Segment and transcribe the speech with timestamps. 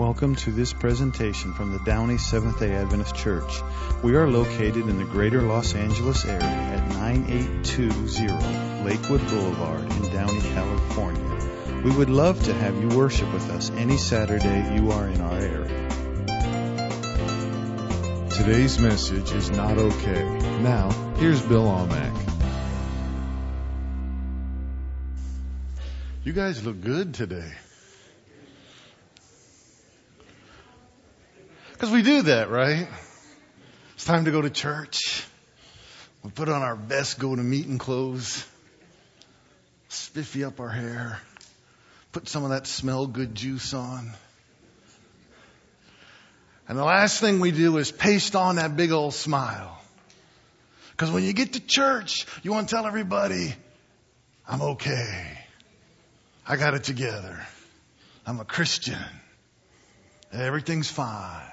[0.00, 3.60] Welcome to this presentation from the Downey Seventh day Adventist Church.
[4.02, 10.40] We are located in the greater Los Angeles area at 9820 Lakewood Boulevard in Downey,
[10.40, 11.82] California.
[11.84, 15.38] We would love to have you worship with us any Saturday you are in our
[15.38, 15.88] area.
[18.30, 20.24] Today's message is not okay.
[20.62, 20.88] Now,
[21.18, 22.16] here's Bill Almack.
[26.24, 27.52] You guys look good today.
[31.80, 32.88] Because we do that, right?
[33.94, 35.24] It's time to go to church.
[36.22, 38.46] We put on our best go to meeting clothes,
[39.88, 41.18] spiffy up our hair,
[42.12, 44.12] put some of that smell good juice on.
[46.68, 49.80] And the last thing we do is paste on that big old smile.
[50.90, 53.54] Because when you get to church, you want to tell everybody,
[54.46, 55.38] I'm okay.
[56.46, 57.40] I got it together.
[58.26, 58.98] I'm a Christian.
[60.30, 61.50] Everything's fine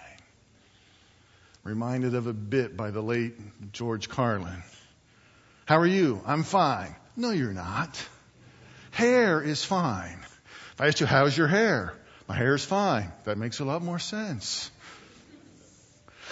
[1.67, 3.35] reminded of a bit by the late
[3.73, 4.63] George Carlin.
[5.65, 6.21] How are you?
[6.25, 6.95] I'm fine.
[7.17, 8.01] No, you're not.
[8.91, 10.17] Hair is fine.
[10.73, 11.93] If I asked you, how's your hair?
[12.29, 13.11] My hair is fine.
[13.25, 14.71] That makes a lot more sense.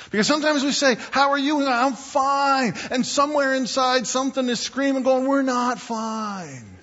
[0.10, 1.68] Because sometimes we say, how are you?
[1.68, 2.74] I'm fine.
[2.90, 6.78] And somewhere inside something is screaming going, we're not fine.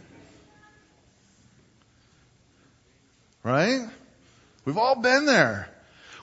[3.43, 3.81] Right?
[4.67, 5.72] We've all been there.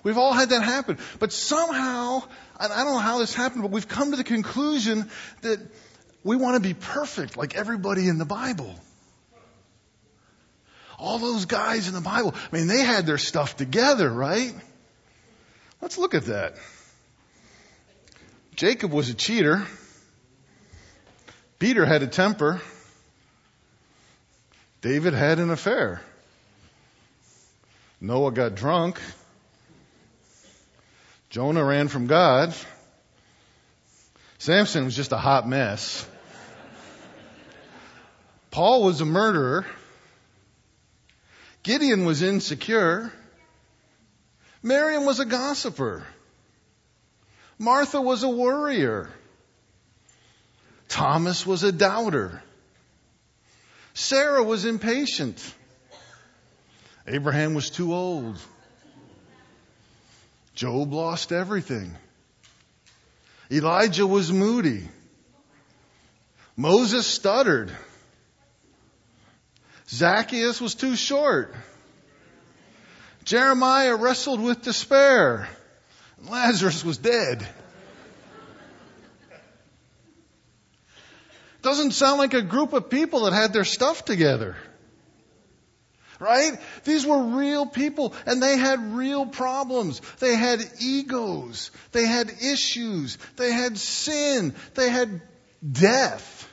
[0.03, 0.97] We've all had that happen.
[1.19, 2.23] But somehow,
[2.59, 5.09] I don't know how this happened, but we've come to the conclusion
[5.41, 5.59] that
[6.23, 8.73] we want to be perfect like everybody in the Bible.
[10.97, 14.53] All those guys in the Bible, I mean, they had their stuff together, right?
[15.81, 16.55] Let's look at that.
[18.55, 19.65] Jacob was a cheater.
[21.57, 22.61] Peter had a temper.
[24.81, 26.01] David had an affair.
[28.01, 28.99] Noah got drunk.
[31.29, 32.55] Jonah ran from God.
[34.39, 36.07] Samson was just a hot mess.
[38.51, 39.65] Paul was a murderer.
[41.61, 43.13] Gideon was insecure.
[44.63, 46.05] Miriam was a gossiper.
[47.59, 49.09] Martha was a worrier.
[50.87, 52.41] Thomas was a doubter.
[53.93, 55.53] Sarah was impatient.
[57.05, 58.39] Abraham was too old.
[60.59, 61.95] Job lost everything.
[63.49, 64.89] Elijah was moody.
[66.57, 67.71] Moses stuttered.
[69.87, 71.55] Zacchaeus was too short.
[73.23, 75.47] Jeremiah wrestled with despair.
[76.27, 77.47] Lazarus was dead.
[81.61, 84.57] Doesn't sound like a group of people that had their stuff together.
[86.19, 86.59] Right?
[86.83, 90.01] These were real people and they had real problems.
[90.19, 91.71] They had egos.
[91.93, 93.17] They had issues.
[93.37, 94.53] They had sin.
[94.75, 95.21] They had
[95.71, 96.47] death.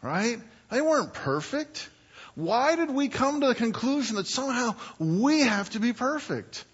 [0.00, 0.38] Right?
[0.70, 1.88] They weren't perfect.
[2.34, 6.64] Why did we come to the conclusion that somehow we have to be perfect?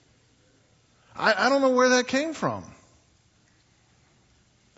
[1.16, 2.64] I, I don't know where that came from.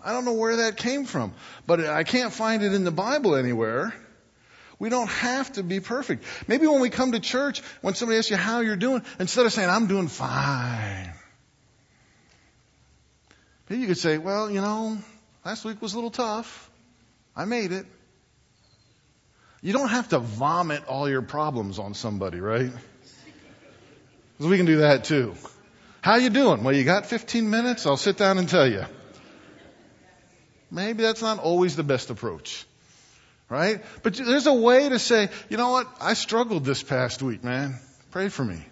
[0.02, 1.34] I don't know where that came from,
[1.66, 3.92] but I can't find it in the Bible anywhere.
[4.78, 6.24] We don't have to be perfect.
[6.46, 9.52] Maybe when we come to church, when somebody asks you how you're doing, instead of
[9.52, 11.12] saying, I'm doing fine,
[13.68, 14.98] maybe you could say, well, you know,
[15.44, 16.70] last week was a little tough.
[17.34, 17.86] I made it.
[19.60, 22.70] You don't have to vomit all your problems on somebody, right?
[24.36, 25.34] Because we can do that too.
[26.00, 26.62] How you doing?
[26.62, 27.84] Well, you got 15 minutes?
[27.84, 28.84] I'll sit down and tell you.
[30.70, 32.64] Maybe that's not always the best approach.
[33.48, 33.82] Right?
[34.02, 35.88] But there's a way to say, you know what?
[36.00, 37.78] I struggled this past week, man.
[38.10, 38.62] Pray for me.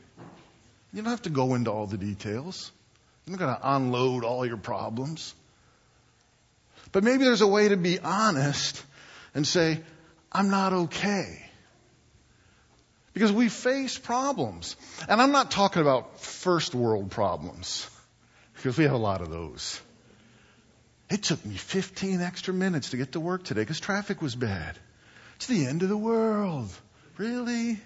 [0.93, 2.71] You don't have to go into all the details.
[3.27, 5.35] You're not going to unload all your problems.
[6.93, 8.83] But maybe there's a way to be honest
[9.35, 9.81] and say,
[10.31, 11.43] I'm not okay.
[13.13, 14.77] Because we face problems.
[15.09, 17.89] And I'm not talking about first world problems,
[18.55, 19.81] because we have a lot of those.
[21.09, 24.77] It took me 15 extra minutes to get to work today because traffic was bad.
[25.37, 26.69] It's the end of the world.
[27.17, 27.79] Really?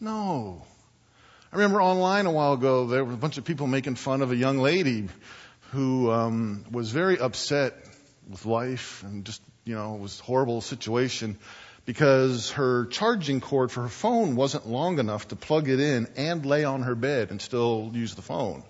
[0.00, 0.64] No.
[1.52, 4.30] I remember online a while ago, there were a bunch of people making fun of
[4.30, 5.08] a young lady
[5.72, 7.74] who um, was very upset
[8.28, 11.38] with life and just, you know, it was a horrible situation
[11.86, 16.46] because her charging cord for her phone wasn't long enough to plug it in and
[16.46, 18.62] lay on her bed and still use the phone.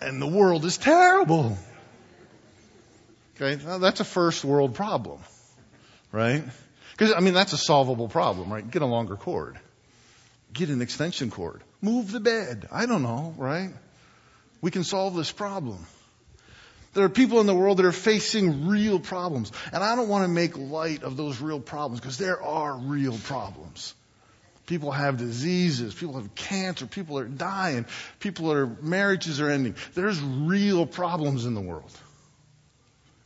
[0.00, 1.56] And the world is terrible.
[3.40, 5.20] Okay, now that's a first world problem,
[6.10, 6.42] right?
[6.92, 8.68] Because, I mean, that's a solvable problem, right?
[8.68, 9.58] Get a longer cord.
[10.52, 11.62] Get an extension cord.
[11.80, 12.68] Move the bed.
[12.72, 13.70] I don't know, right?
[14.60, 15.86] We can solve this problem.
[16.94, 19.52] There are people in the world that are facing real problems.
[19.72, 23.16] And I don't want to make light of those real problems because there are real
[23.16, 23.94] problems.
[24.66, 25.94] People have diseases.
[25.94, 26.86] People have cancer.
[26.86, 27.86] People are dying.
[28.18, 29.76] People are, marriages are ending.
[29.94, 31.92] There's real problems in the world.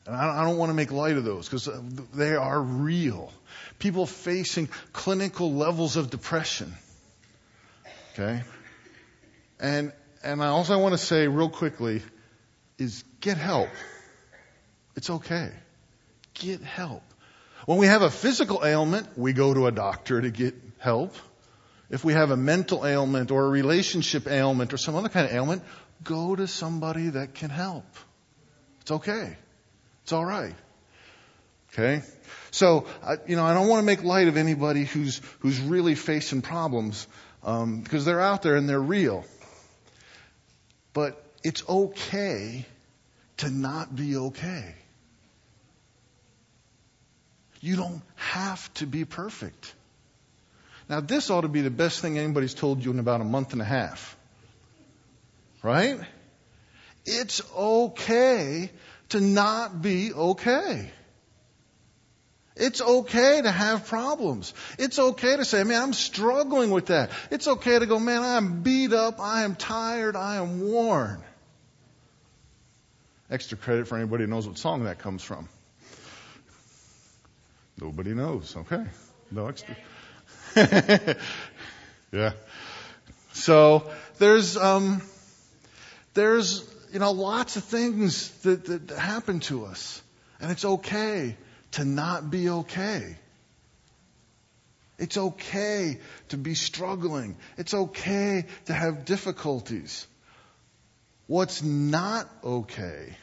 [0.06, 1.80] And I don't want to make light of those because uh,
[2.14, 3.32] they are real.
[3.78, 6.74] People facing clinical levels of depression.
[8.12, 8.42] Okay?
[9.60, 9.92] And,
[10.24, 12.02] and I also want to say real quickly
[12.78, 13.68] is get help.
[14.96, 15.50] It's okay.
[16.34, 17.04] Get help.
[17.66, 21.14] When we have a physical ailment, we go to a doctor to get help.
[21.90, 25.32] If we have a mental ailment or a relationship ailment or some other kind of
[25.32, 25.62] ailment,
[26.02, 27.84] go to somebody that can help.
[28.80, 29.36] It's okay.
[30.02, 30.54] It's all right.
[31.72, 32.02] Okay?
[32.50, 32.86] So,
[33.26, 37.06] you know, I don't want to make light of anybody who's, who's really facing problems,
[37.42, 39.24] um, because they're out there and they're real.
[40.92, 42.66] But it's okay
[43.38, 44.74] to not be okay.
[47.60, 49.72] You don't have to be perfect.
[50.88, 53.52] Now, this ought to be the best thing anybody's told you in about a month
[53.52, 54.16] and a half.
[55.62, 55.98] Right?
[57.06, 58.70] It's okay
[59.12, 60.90] to not be okay.
[62.54, 64.52] It's okay to have problems.
[64.78, 67.10] It's okay to say, man, I'm struggling with that.
[67.30, 71.22] It's okay to go, man, I'm beat up, I am tired, I am worn.
[73.30, 75.48] Extra credit for anybody who knows what song that comes from.
[77.80, 78.84] Nobody knows, okay?
[79.30, 79.74] No extra.
[82.12, 82.32] yeah.
[83.32, 85.00] So there's um
[86.12, 86.62] there's
[86.92, 90.02] you know lots of things that, that happen to us.
[90.40, 91.36] And it's okay
[91.72, 93.16] to not be okay.
[94.98, 95.98] It's okay
[96.28, 97.36] to be struggling.
[97.56, 100.06] It's okay to have difficulties.
[101.26, 103.16] What's not okay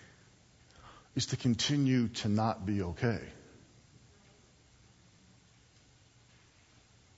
[1.15, 3.19] is to continue to not be okay.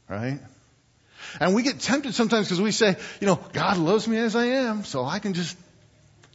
[0.09, 0.39] Right?
[1.39, 4.45] And we get tempted sometimes because we say, you know, God loves me as I
[4.45, 5.56] am, so I can just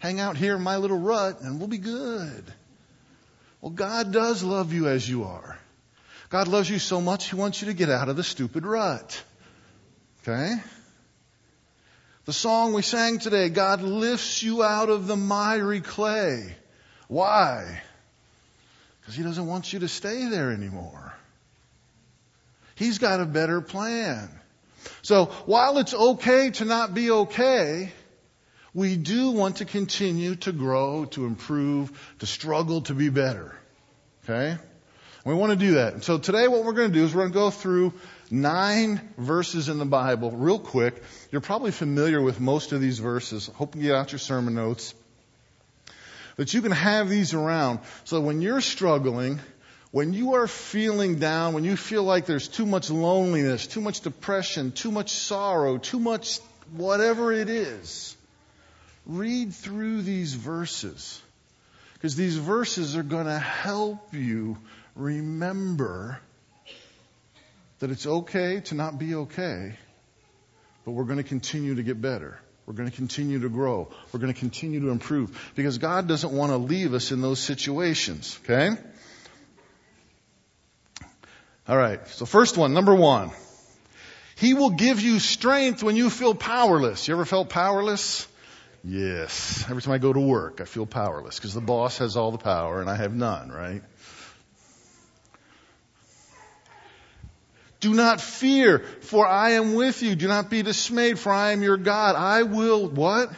[0.01, 2.45] hang out here in my little rut and we'll be good.
[3.61, 5.59] Well, God does love you as you are.
[6.29, 9.23] God loves you so much, He wants you to get out of the stupid rut.
[10.23, 10.55] Okay?
[12.25, 16.57] The song we sang today, God lifts you out of the miry clay.
[17.07, 17.81] Why?
[19.01, 21.15] Because He doesn't want you to stay there anymore.
[22.75, 24.29] He's got a better plan.
[25.03, 27.93] So while it's okay to not be okay,
[28.77, 33.57] we do want to continue to grow, to improve, to struggle to be better.
[34.23, 34.59] Okay?
[35.25, 35.95] We want to do that.
[35.95, 37.95] And so today what we're going to do is we're going to go through
[38.31, 41.03] nine verses in the Bible real quick.
[41.33, 43.47] You're probably familiar with most of these verses.
[43.55, 44.93] Hope you get out your sermon notes.
[46.37, 49.41] That you can have these around so when you're struggling,
[49.91, 54.01] when you are feeling down, when you feel like there's too much loneliness, too much
[54.01, 56.41] depression, too much sorrow, too much
[56.73, 58.16] whatever it is,
[59.07, 61.21] read through these verses.
[61.95, 64.59] Because these verses are going to help you
[64.95, 66.21] remember
[67.79, 69.75] that it's okay to not be okay,
[70.85, 72.39] but we're going to continue to get better.
[72.67, 73.89] We're going to continue to grow.
[74.13, 77.39] We're going to continue to improve because God doesn't want to leave us in those
[77.39, 78.39] situations.
[78.45, 78.71] Okay?
[81.69, 82.07] All right.
[82.09, 83.31] So first one, number one.
[84.37, 87.09] He will give you strength when you feel powerless.
[87.09, 88.29] You ever felt powerless?
[88.89, 89.65] Yes.
[89.69, 92.39] Every time I go to work, I feel powerless because the boss has all the
[92.39, 93.83] power and I have none, right?
[97.81, 100.15] Do not fear, for I am with you.
[100.15, 102.15] Do not be dismayed, for I am your God.
[102.15, 103.31] I will what?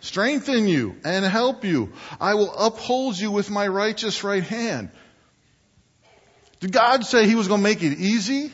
[0.00, 1.92] Strengthen you and help you.
[2.20, 4.90] I will uphold you with my righteous right hand.
[6.60, 8.52] Did God say He was going to make it easy?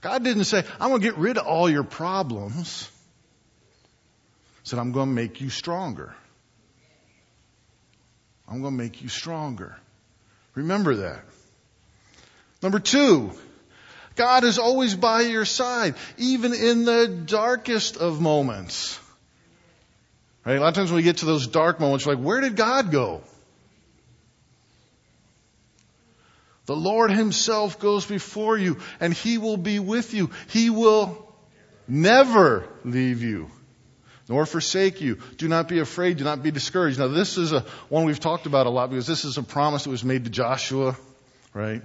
[0.00, 2.90] God didn't say, I'm going to get rid of all your problems
[4.68, 6.14] said, I'm going to make you stronger.
[8.46, 9.76] I'm going to make you stronger.
[10.54, 11.24] Remember that.
[12.62, 13.32] Number two,
[14.14, 19.00] God is always by your side, even in the darkest of moments.
[20.44, 20.56] Right?
[20.56, 22.56] A lot of times when we get to those dark moments, you're like, where did
[22.56, 23.22] God go?
[26.66, 30.30] The Lord Himself goes before you and He will be with you.
[30.48, 31.26] He will
[31.86, 33.50] never leave you
[34.28, 35.18] nor forsake you.
[35.36, 36.18] Do not be afraid.
[36.18, 36.98] Do not be discouraged.
[36.98, 39.84] Now, this is a one we've talked about a lot because this is a promise
[39.84, 40.96] that was made to Joshua,
[41.54, 41.82] right?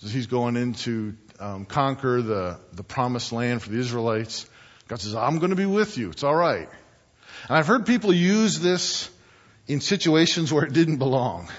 [0.00, 4.46] he's going in to um, conquer the, the promised land for the Israelites.
[4.86, 6.10] God says, I'm going to be with you.
[6.10, 6.68] It's all right.
[7.48, 9.10] And I've heard people use this
[9.66, 11.48] in situations where it didn't belong.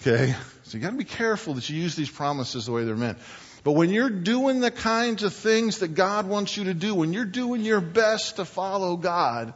[0.00, 0.32] Okay?
[0.62, 3.18] So you gotta be careful that you use these promises the way they're meant.
[3.64, 7.12] But when you're doing the kinds of things that God wants you to do, when
[7.12, 9.52] you're doing your best to follow God,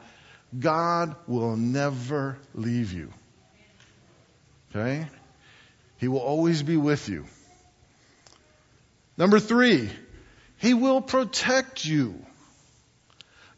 [0.59, 3.13] God will never leave you.
[4.71, 5.07] Okay?
[5.99, 7.27] He will always be with you.
[9.17, 9.91] Number three,
[10.59, 12.25] He will protect you.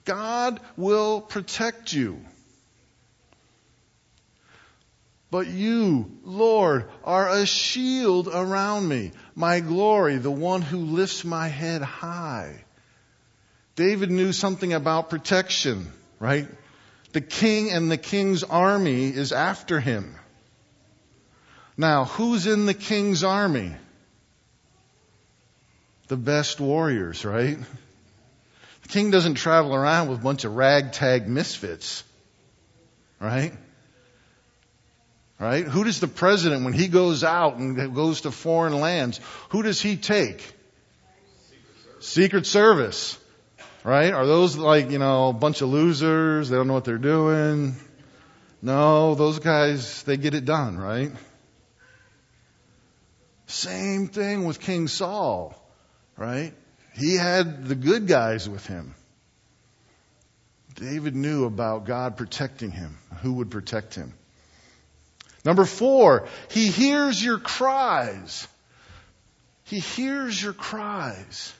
[0.04, 2.20] God will protect you.
[5.34, 11.48] But you, Lord, are a shield around me, my glory, the one who lifts my
[11.48, 12.64] head high.
[13.74, 16.46] David knew something about protection, right?
[17.10, 20.14] The king and the king's army is after him.
[21.76, 23.74] Now, who's in the king's army?
[26.06, 27.58] The best warriors, right?
[28.82, 32.04] The king doesn't travel around with a bunch of ragtag misfits,
[33.18, 33.52] right?
[35.44, 35.66] Right?
[35.66, 39.20] Who does the president, when he goes out and goes to foreign lands,
[39.50, 40.42] who does he take?
[42.00, 43.18] Secret Service.
[43.84, 44.14] Right?
[44.14, 46.48] Are those like, you know, a bunch of losers?
[46.48, 47.76] They don't know what they're doing.
[48.62, 51.12] No, those guys, they get it done, right?
[53.46, 55.54] Same thing with King Saul,
[56.16, 56.54] right?
[56.94, 58.94] He had the good guys with him.
[60.74, 62.96] David knew about God protecting him.
[63.20, 64.14] Who would protect him?
[65.44, 68.48] Number four, he hears your cries.
[69.64, 71.52] He hears your cries.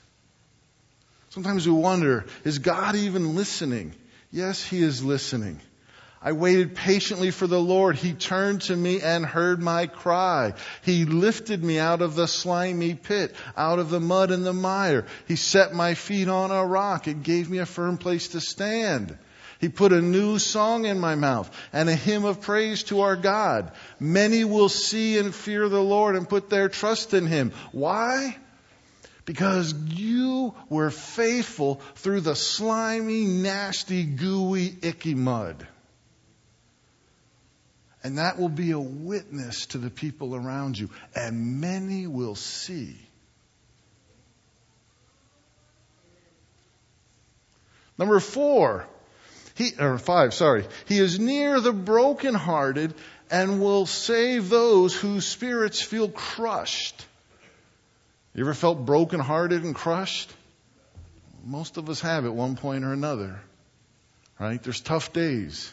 [1.29, 3.93] Sometimes we wonder, is God even listening?
[4.31, 5.59] Yes, he is listening.
[6.21, 7.97] I waited patiently for the Lord.
[7.97, 10.53] He turned to me and heard my cry.
[10.81, 15.05] He lifted me out of the slimy pit, out of the mud and the mire.
[15.27, 17.07] He set my feet on a rock.
[17.07, 19.15] It gave me a firm place to stand.
[19.59, 23.15] He put a new song in my mouth and a hymn of praise to our
[23.15, 23.71] God.
[23.99, 27.51] Many will see and fear the Lord and put their trust in Him.
[27.71, 28.37] Why?
[29.25, 35.65] Because you were faithful through the slimy, nasty, gooey, icky mud.
[38.03, 40.91] And that will be a witness to the people around you.
[41.15, 42.95] And many will see.
[47.97, 48.85] Number four,
[49.55, 50.65] he, or five, sorry.
[50.85, 52.93] He is near the brokenhearted
[53.31, 57.05] and will save those whose spirits feel crushed.
[58.33, 60.31] You ever felt brokenhearted and crushed?
[61.45, 63.39] Most of us have at one point or another.
[64.37, 64.61] Right?
[64.61, 65.71] There's tough days.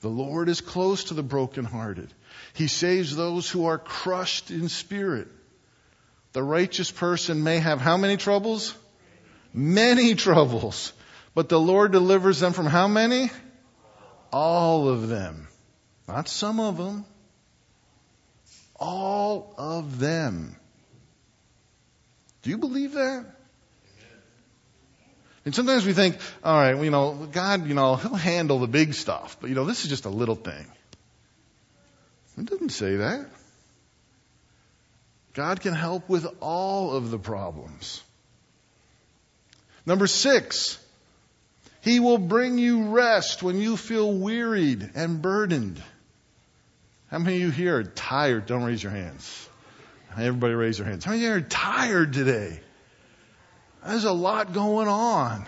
[0.00, 2.08] The Lord is close to the brokenhearted.
[2.54, 5.26] He saves those who are crushed in spirit.
[6.34, 8.74] The righteous person may have how many troubles?
[9.52, 10.92] Many troubles.
[11.34, 13.30] But the Lord delivers them from how many?
[14.32, 15.48] All of them.
[16.06, 17.04] Not some of them.
[18.76, 20.56] All of them.
[22.42, 23.26] Do you believe that?
[25.44, 28.94] And sometimes we think, all right, you know, God, you know, He'll handle the big
[28.94, 30.66] stuff, but you know, this is just a little thing.
[32.36, 33.26] It doesn't say that.
[35.34, 38.02] God can help with all of the problems.
[39.86, 40.78] Number six,
[41.80, 45.82] he will bring you rest when you feel wearied and burdened.
[47.10, 48.46] How many of you here are tired?
[48.46, 49.48] Don't raise your hands.
[50.16, 51.04] Everybody raise their hands.
[51.04, 52.60] How many of you are tired today?
[53.86, 55.46] There's a lot going on.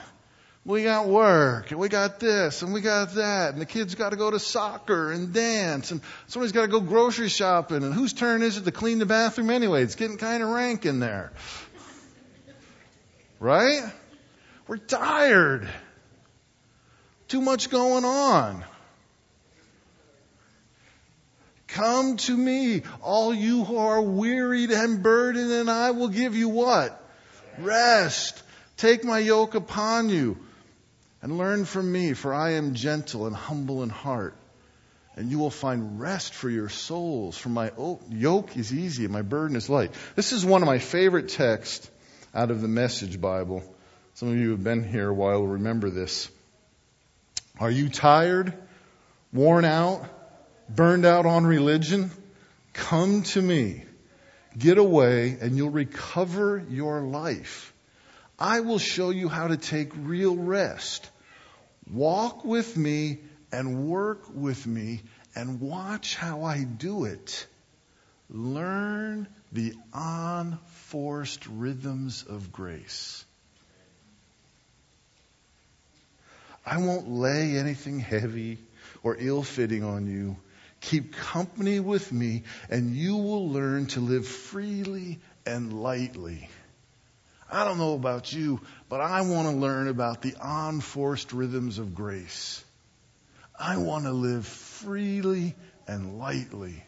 [0.64, 4.10] We got work, and we got this, and we got that, and the kids got
[4.10, 8.12] to go to soccer and dance, and somebody's got to go grocery shopping, and whose
[8.12, 9.82] turn is it to clean the bathroom anyway?
[9.82, 11.32] It's getting kind of rank in there.
[13.40, 13.82] Right?
[14.68, 15.68] We're tired.
[17.30, 18.64] Too much going on.
[21.68, 26.48] Come to me, all you who are wearied and burdened, and I will give you
[26.48, 27.00] what?
[27.56, 28.42] Rest.
[28.76, 30.38] Take my yoke upon you
[31.22, 34.34] and learn from me, for I am gentle and humble in heart.
[35.14, 37.38] And you will find rest for your souls.
[37.38, 37.70] For my
[38.08, 39.92] yoke is easy and my burden is light.
[40.16, 41.88] This is one of my favorite texts
[42.34, 43.62] out of the Message Bible.
[44.14, 46.28] Some of you have been here a while remember this.
[47.60, 48.54] Are you tired,
[49.34, 50.08] worn out,
[50.74, 52.10] burned out on religion?
[52.72, 53.84] Come to me.
[54.58, 57.74] Get away and you'll recover your life.
[58.38, 61.10] I will show you how to take real rest.
[61.92, 63.18] Walk with me
[63.52, 65.02] and work with me
[65.34, 67.46] and watch how I do it.
[68.30, 73.24] learn the unforced rhythms of grace.
[76.64, 78.58] I won't lay anything heavy
[79.02, 80.36] or ill fitting on you.
[80.80, 86.48] Keep company with me, and you will learn to live freely and lightly.
[87.50, 91.94] I don't know about you, but I want to learn about the unforced rhythms of
[91.94, 92.64] grace.
[93.58, 95.54] I want to live freely
[95.86, 96.82] and lightly.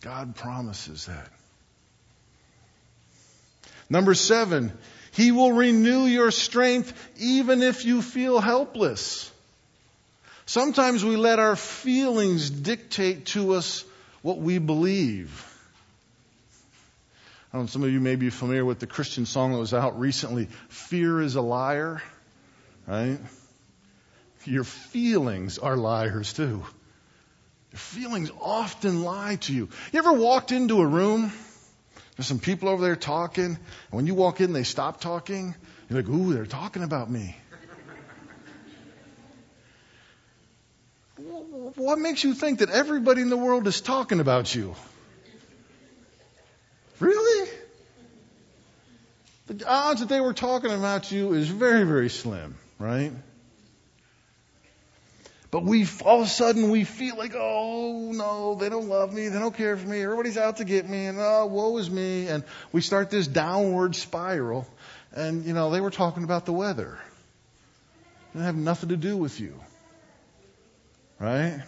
[0.00, 1.28] God promises that.
[3.90, 4.72] Number seven,
[5.16, 9.32] He will renew your strength even if you feel helpless.
[10.44, 13.82] Sometimes we let our feelings dictate to us
[14.20, 15.42] what we believe.
[17.50, 19.72] I don't know, some of you may be familiar with the Christian song that was
[19.72, 22.02] out recently, Fear is a Liar,
[22.86, 23.18] right?
[24.44, 26.62] Your feelings are liars too.
[27.72, 29.70] Your feelings often lie to you.
[29.92, 31.32] You ever walked into a room?
[32.16, 33.58] There's some people over there talking, and
[33.90, 35.54] when you walk in, they stop talking.
[35.90, 37.36] You're like, ooh, they're talking about me.
[41.76, 44.74] what makes you think that everybody in the world is talking about you?
[47.00, 47.50] Really?
[49.46, 53.12] The odds that they were talking about you is very, very slim, right?
[55.50, 59.28] But we, all of a sudden, we feel like, oh no, they don't love me,
[59.28, 62.26] they don't care for me, everybody's out to get me, and oh, woe is me,
[62.26, 64.66] and we start this downward spiral.
[65.12, 66.98] And you know, they were talking about the weather.
[68.34, 69.58] It have nothing to do with you,
[71.18, 71.62] right?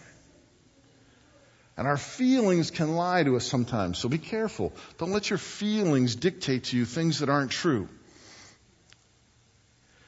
[1.77, 4.73] And our feelings can lie to us sometimes, so be careful.
[4.99, 7.89] Don't let your feelings dictate to you things that aren't true.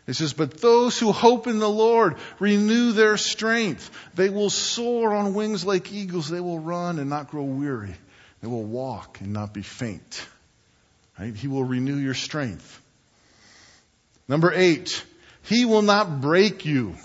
[0.07, 3.91] It says, But those who hope in the Lord renew their strength.
[4.15, 6.29] They will soar on wings like eagles.
[6.29, 7.95] They will run and not grow weary.
[8.41, 10.27] They will walk and not be faint.
[11.19, 11.35] Right?
[11.35, 12.81] He will renew your strength.
[14.27, 15.05] Number eight,
[15.43, 16.97] He will not break you.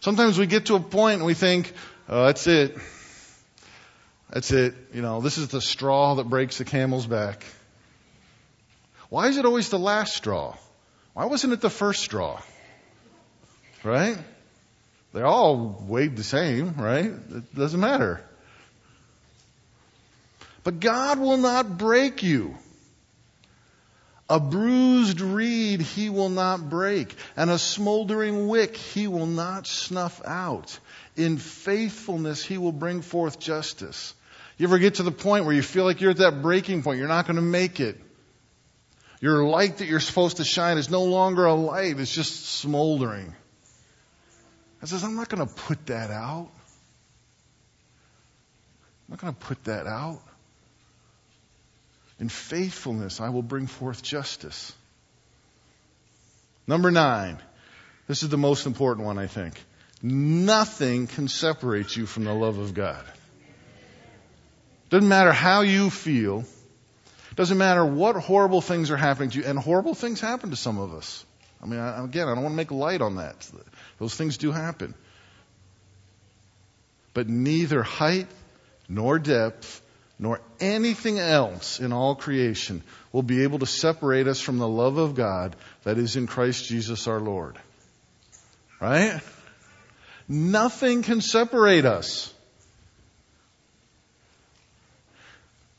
[0.00, 1.72] Sometimes we get to a point and we think,
[2.08, 2.76] oh, that's it.
[4.30, 4.74] That's it.
[4.92, 7.44] You know, this is the straw that breaks the camel's back.
[9.08, 10.56] Why is it always the last straw?
[11.14, 12.40] Why wasn't it the first straw?
[13.82, 14.18] Right?
[15.12, 17.06] They all weighed the same, right?
[17.06, 18.20] It doesn't matter.
[20.64, 22.56] But God will not break you.
[24.28, 30.20] A bruised reed he will not break, and a smoldering wick he will not snuff
[30.24, 30.76] out.
[31.16, 34.14] In faithfulness he will bring forth justice.
[34.56, 36.98] You ever get to the point where you feel like you're at that breaking point,
[36.98, 38.00] you're not going to make it.
[39.20, 43.34] Your light that you're supposed to shine is no longer a light, it's just smoldering.
[44.82, 46.50] I says, I'm not going to put that out.
[49.06, 50.20] I'm not going to put that out.
[52.20, 54.72] In faithfulness, I will bring forth justice.
[56.66, 57.38] Number nine.
[58.06, 59.54] This is the most important one, I think.
[60.02, 63.04] Nothing can separate you from the love of God.
[64.90, 66.44] Doesn't matter how you feel.
[67.36, 69.44] Doesn't matter what horrible things are happening to you.
[69.44, 71.24] And horrible things happen to some of us.
[71.62, 73.48] I mean, again, I don't want to make light on that.
[73.98, 74.94] Those things do happen.
[77.14, 78.26] But neither height
[78.88, 79.80] nor depth
[80.18, 84.98] nor anything else in all creation will be able to separate us from the love
[84.98, 87.58] of God that is in Christ Jesus our Lord.
[88.80, 89.20] Right?
[90.28, 92.33] Nothing can separate us.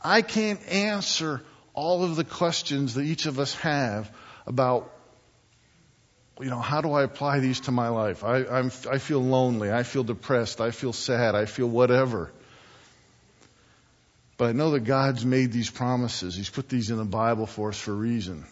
[0.05, 1.41] I can't answer
[1.73, 4.09] all of the questions that each of us have
[4.45, 4.93] about,
[6.39, 8.23] you know, how do I apply these to my life?
[8.23, 9.71] I, I'm, I feel lonely.
[9.71, 10.61] I feel depressed.
[10.61, 11.33] I feel sad.
[11.33, 12.31] I feel whatever.
[14.37, 16.35] But I know that God's made these promises.
[16.35, 18.45] He's put these in the Bible for us for a reason.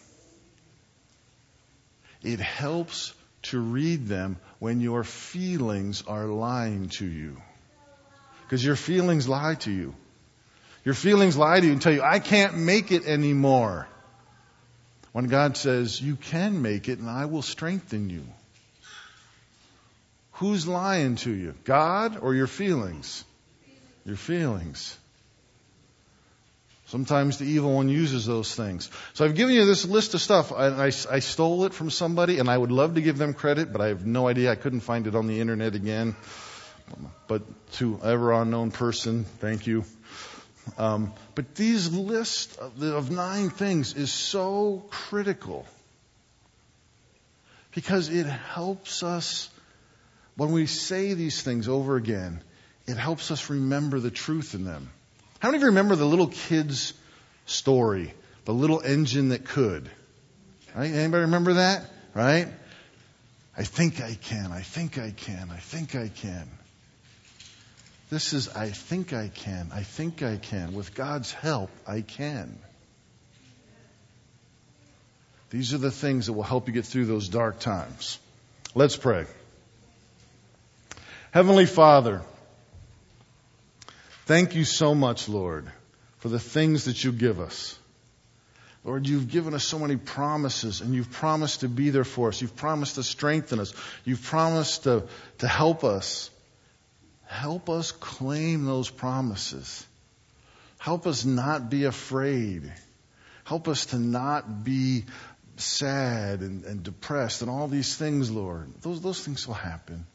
[2.22, 7.36] It helps to read them when your feelings are lying to you.
[8.42, 9.94] Because your feelings lie to you.
[10.84, 13.88] Your feelings lie to you and tell you, I can't make it anymore.
[15.12, 18.24] When God says, You can make it and I will strengthen you.
[20.32, 21.54] Who's lying to you?
[21.64, 23.24] God or your feelings?
[24.04, 24.98] Your feelings.
[26.86, 28.90] Sometimes the evil one uses those things.
[29.14, 30.52] So I've given you this list of stuff.
[30.52, 33.72] I, I, I, stole it from somebody, and I would love to give them credit,
[33.72, 34.52] but I have no idea.
[34.52, 36.14] I couldn't find it on the internet again.
[37.26, 37.42] But
[37.74, 39.84] to ever unknown person, thank you.
[40.78, 45.66] Um, but these lists of, of nine things is so critical
[47.74, 49.50] because it helps us
[50.36, 52.40] when we say these things over again.
[52.86, 54.90] It helps us remember the truth in them.
[55.38, 56.92] How many of you remember the little kid's
[57.46, 58.12] story?
[58.44, 59.90] The little engine that could.
[60.74, 60.90] Right?
[60.90, 61.84] Anybody remember that?
[62.14, 62.48] Right?
[63.56, 64.52] I think I can.
[64.52, 65.50] I think I can.
[65.50, 66.48] I think I can.
[68.10, 69.70] This is I think I can.
[69.72, 70.74] I think I can.
[70.74, 72.58] With God's help, I can.
[75.50, 78.18] These are the things that will help you get through those dark times.
[78.74, 79.26] Let's pray.
[81.30, 82.22] Heavenly Father,
[84.26, 85.70] thank you so much, Lord,
[86.18, 87.78] for the things that you give us.
[88.84, 92.42] Lord, you've given us so many promises and you've promised to be there for us.
[92.42, 93.72] You've promised to strengthen us.
[94.04, 95.04] You've promised to,
[95.38, 96.30] to help us.
[97.26, 99.86] Help us claim those promises.
[100.78, 102.70] Help us not be afraid.
[103.44, 105.04] Help us to not be
[105.56, 108.72] sad and, and depressed and all these things, Lord.
[108.82, 110.06] Those, those things will happen.